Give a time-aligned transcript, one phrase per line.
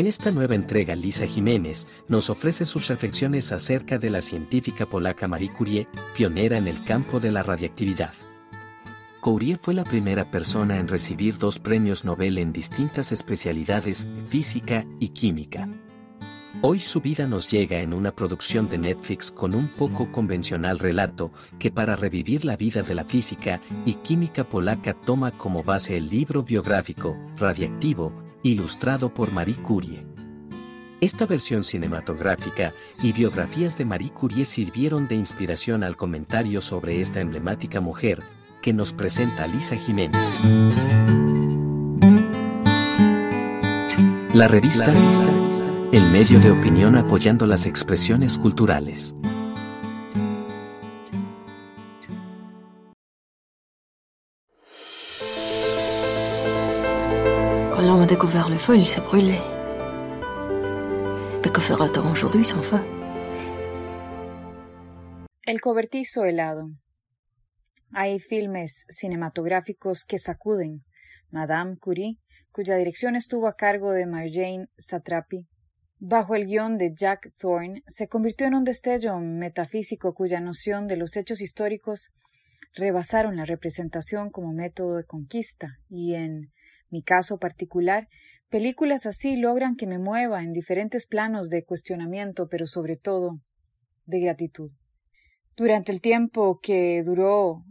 [0.00, 5.28] En esta nueva entrega Lisa Jiménez nos ofrece sus reflexiones acerca de la científica polaca
[5.28, 8.14] Marie Curie, pionera en el campo de la radiactividad.
[9.20, 15.10] Curie fue la primera persona en recibir dos premios Nobel en distintas especialidades, física y
[15.10, 15.68] química.
[16.62, 21.30] Hoy su vida nos llega en una producción de Netflix con un poco convencional relato
[21.58, 26.08] que para revivir la vida de la física y química polaca toma como base el
[26.08, 30.04] libro biográfico, Radiactivo, ilustrado por Marie Curie.
[31.00, 32.72] Esta versión cinematográfica
[33.02, 38.22] y biografías de Marie Curie sirvieron de inspiración al comentario sobre esta emblemática mujer,
[38.60, 40.20] que nos presenta Lisa Jiménez.
[44.34, 44.92] La revista,
[45.92, 49.16] el medio de opinión apoyando las expresiones culturales.
[57.82, 59.38] Le feu, il s'est brûlé.
[61.42, 62.78] Mais que fera-t-on aujourd'hui sans feu
[65.46, 66.68] El cobertizo helado.
[67.94, 70.84] Hay filmes cinematográficos que sacuden.
[71.30, 72.18] Madame Curie,
[72.52, 75.46] cuya dirección estuvo a cargo de Marjane Satrapi,
[75.98, 80.96] bajo el guion de Jack Thorne, se convirtió en un destello metafísico cuya noción de
[80.96, 82.10] los hechos históricos
[82.74, 86.52] rebasaron la representación como método de conquista y en
[86.90, 88.08] mi caso particular,
[88.48, 93.40] películas así logran que me mueva en diferentes planos de cuestionamiento, pero sobre todo
[94.06, 94.70] de gratitud.
[95.56, 97.64] Durante el tiempo que duró,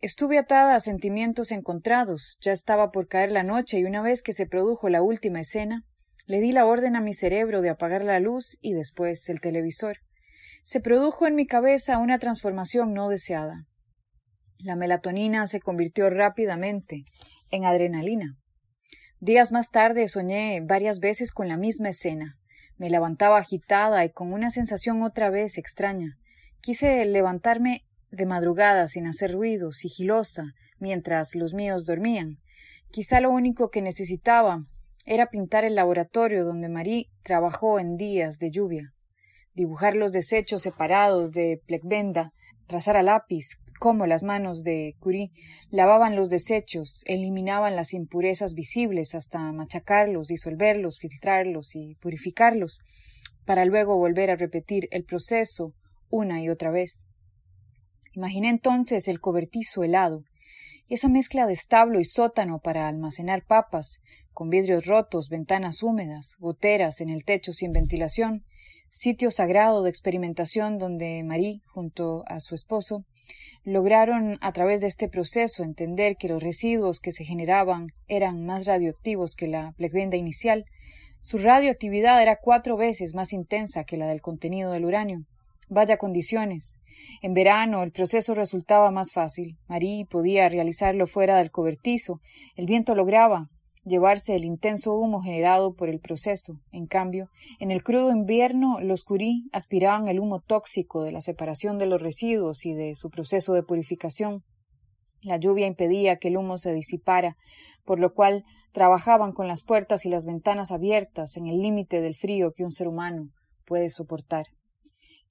[0.00, 2.38] estuve atada a sentimientos encontrados.
[2.40, 5.84] Ya estaba por caer la noche y una vez que se produjo la última escena,
[6.26, 9.98] le di la orden a mi cerebro de apagar la luz y después el televisor.
[10.62, 13.66] Se produjo en mi cabeza una transformación no deseada.
[14.58, 17.04] La melatonina se convirtió rápidamente
[17.50, 18.36] en adrenalina.
[19.18, 22.38] Días más tarde soñé varias veces con la misma escena.
[22.78, 26.16] Me levantaba agitada y con una sensación otra vez extraña.
[26.60, 32.38] Quise levantarme de madrugada sin hacer ruido, sigilosa, mientras los míos dormían.
[32.90, 34.64] Quizá lo único que necesitaba
[35.04, 38.92] era pintar el laboratorio donde Marie trabajó en días de lluvia,
[39.54, 42.32] dibujar los desechos separados de Plecbenda,
[42.66, 45.32] trazar a lápiz cómo las manos de Curie
[45.70, 52.78] lavaban los desechos, eliminaban las impurezas visibles hasta machacarlos, disolverlos, filtrarlos y purificarlos,
[53.46, 55.72] para luego volver a repetir el proceso
[56.10, 57.06] una y otra vez.
[58.12, 60.24] Imaginé entonces el cobertizo helado,
[60.90, 64.00] esa mezcla de establo y sótano para almacenar papas,
[64.34, 68.44] con vidrios rotos, ventanas húmedas, goteras en el techo sin ventilación,
[68.90, 73.06] sitio sagrado de experimentación donde Marie, junto a su esposo,
[73.64, 78.66] lograron a través de este proceso entender que los residuos que se generaban eran más
[78.66, 80.64] radioactivos que la plegvenda inicial.
[81.20, 85.24] Su radioactividad era cuatro veces más intensa que la del contenido del uranio.
[85.68, 86.76] Vaya condiciones.
[87.22, 89.56] En verano el proceso resultaba más fácil.
[89.68, 92.20] Marie podía realizarlo fuera del cobertizo.
[92.56, 93.48] El viento lograba
[93.84, 96.54] llevarse el intenso humo generado por el proceso.
[96.72, 101.78] En cambio, en el crudo invierno, los curí aspiraban el humo tóxico de la separación
[101.78, 104.44] de los residuos y de su proceso de purificación.
[105.22, 107.36] La lluvia impedía que el humo se disipara,
[107.84, 112.14] por lo cual trabajaban con las puertas y las ventanas abiertas en el límite del
[112.14, 113.28] frío que un ser humano
[113.66, 114.46] puede soportar.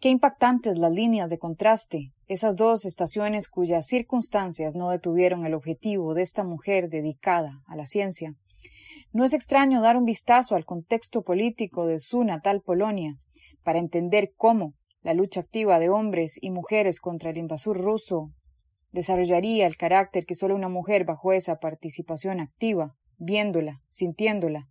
[0.00, 6.14] Qué impactantes las líneas de contraste, esas dos estaciones cuyas circunstancias no detuvieron el objetivo
[6.14, 8.36] de esta mujer dedicada a la ciencia.
[9.12, 13.16] No es extraño dar un vistazo al contexto político de su natal Polonia
[13.64, 18.30] para entender cómo la lucha activa de hombres y mujeres contra el invasor ruso
[18.92, 24.68] desarrollaría el carácter que solo una mujer bajo esa participación activa, viéndola, sintiéndola,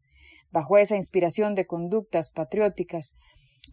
[0.52, 3.14] bajo esa inspiración de conductas patrióticas,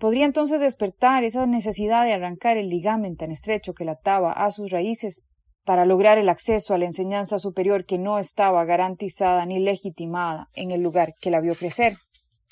[0.01, 4.51] Podría entonces despertar esa necesidad de arrancar el ligamen tan estrecho que la ataba a
[4.51, 5.23] sus raíces
[5.65, 10.71] para lograr el acceso a la enseñanza superior que no estaba garantizada ni legitimada en
[10.71, 11.97] el lugar que la vio crecer.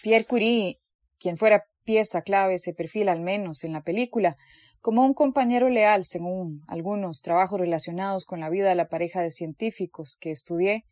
[0.02, 0.78] Pierre Curie,
[1.18, 4.36] quien fuera pieza clave, se perfila al menos en la película
[4.80, 9.30] como un compañero leal, según algunos trabajos relacionados con la vida de la pareja de
[9.30, 10.84] científicos que estudié.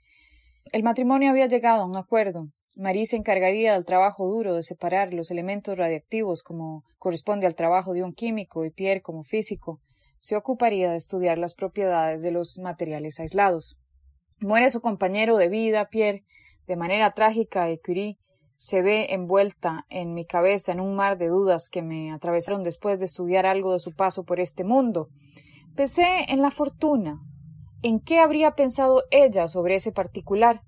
[0.73, 5.12] El matrimonio había llegado a un acuerdo, Marie se encargaría del trabajo duro de separar
[5.12, 9.81] los elementos radiactivos como corresponde al trabajo de un químico y Pierre como físico
[10.19, 13.78] se ocuparía de estudiar las propiedades de los materiales aislados.
[14.40, 16.25] Muere su compañero de vida, Pierre,
[16.67, 18.19] de manera trágica Curie
[18.56, 22.99] se ve envuelta en mi cabeza en un mar de dudas que me atravesaron después
[22.99, 25.08] de estudiar algo de su paso por este mundo.
[25.75, 27.23] Pensé en la fortuna,
[27.82, 30.61] en qué habría pensado ella sobre ese particular,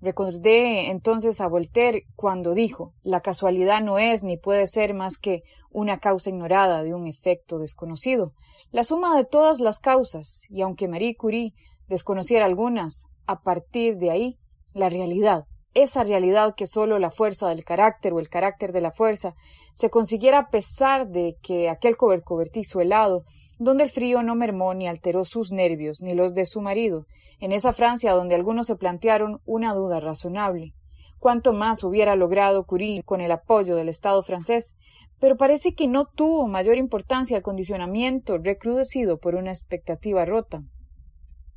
[0.00, 5.42] Recordé entonces a Voltaire cuando dijo, la casualidad no es ni puede ser más que
[5.70, 8.32] una causa ignorada de un efecto desconocido,
[8.70, 11.54] la suma de todas las causas, y aunque Marie Curie
[11.88, 14.38] desconociera algunas, a partir de ahí,
[14.72, 18.90] la realidad, esa realidad que solo la fuerza del carácter o el carácter de la
[18.90, 19.34] fuerza
[19.74, 23.24] se consiguiera a pesar de que aquel cobertizo helado,
[23.58, 27.06] donde el frío no mermó ni alteró sus nervios ni los de su marido,
[27.40, 30.74] en esa Francia donde algunos se plantearon una duda razonable.
[31.18, 34.76] Cuánto más hubiera logrado Curie con el apoyo del Estado francés,
[35.20, 40.62] pero parece que no tuvo mayor importancia el condicionamiento recrudecido por una expectativa rota.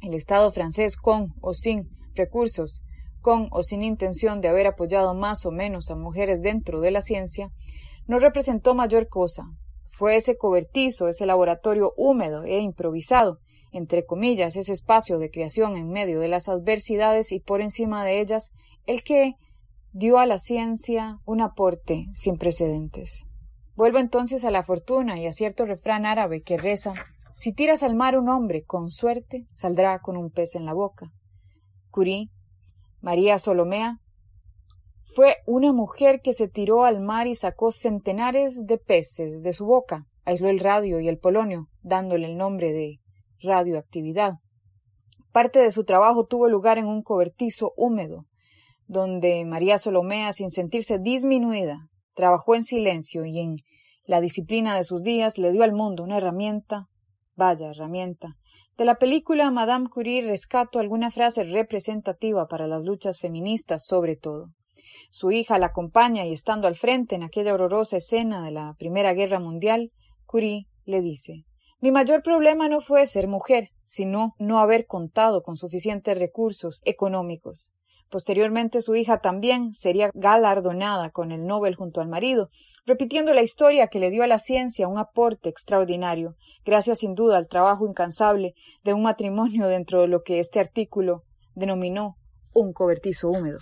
[0.01, 2.81] El Estado francés, con o sin recursos,
[3.21, 7.01] con o sin intención de haber apoyado más o menos a mujeres dentro de la
[7.01, 7.51] ciencia,
[8.07, 9.45] no representó mayor cosa.
[9.91, 13.40] Fue ese cobertizo, ese laboratorio húmedo e improvisado,
[13.71, 18.19] entre comillas, ese espacio de creación en medio de las adversidades y por encima de
[18.19, 18.51] ellas,
[18.85, 19.35] el que
[19.93, 23.25] dio a la ciencia un aporte sin precedentes.
[23.75, 26.93] Vuelvo entonces a la fortuna y a cierto refrán árabe que reza
[27.33, 31.11] Si tiras al mar un hombre con suerte, saldrá con un pez en la boca.
[31.89, 32.29] Curie,
[32.99, 33.99] María Solomea,
[35.15, 39.65] fue una mujer que se tiró al mar y sacó centenares de peces de su
[39.65, 42.99] boca, aisló el radio y el polonio, dándole el nombre de
[43.41, 44.33] radioactividad.
[45.31, 48.25] Parte de su trabajo tuvo lugar en un cobertizo húmedo,
[48.87, 53.55] donde María Solomea, sin sentirse disminuida, trabajó en silencio y en
[54.05, 56.87] la disciplina de sus días le dio al mundo una herramienta,
[57.35, 58.35] vaya herramienta.
[58.77, 64.47] De la película Madame Curie rescato alguna frase representativa para las luchas feministas sobre todo.
[65.09, 69.13] Su hija la acompaña y estando al frente en aquella horrorosa escena de la Primera
[69.13, 69.91] Guerra Mundial,
[70.25, 71.45] Curie le dice
[71.81, 77.73] mi mayor problema no fue ser mujer, sino no haber contado con suficientes recursos económicos.
[78.09, 82.49] Posteriormente su hija también sería galardonada con el Nobel junto al marido,
[82.85, 87.37] repitiendo la historia que le dio a la ciencia un aporte extraordinario, gracias sin duda
[87.37, 91.23] al trabajo incansable de un matrimonio dentro de lo que este artículo
[91.55, 92.17] denominó
[92.53, 93.57] un cobertizo húmedo.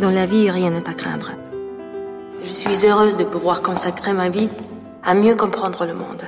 [0.00, 1.47] Dans la vie, rien n'est à craindre.
[2.42, 4.48] Je suis heureuse de pouvoir consacrer ma vie
[5.02, 6.22] à mieux comprendre le monde.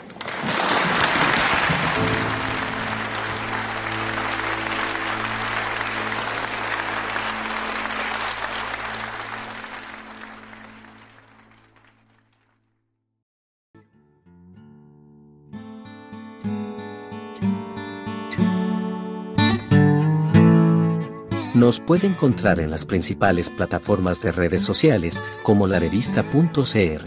[21.61, 27.05] Nos puede encontrar en las principales plataformas de redes sociales como la revista.cr.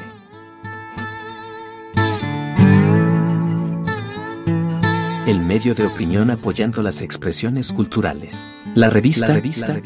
[5.26, 8.48] El medio de opinión apoyando las expresiones culturales.
[8.76, 9.30] La revista.
[9.30, 9.80] La revista.